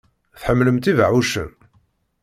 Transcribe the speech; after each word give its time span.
Tḥemmlemt 0.39 0.85
ibeɛɛucen? 0.91 1.51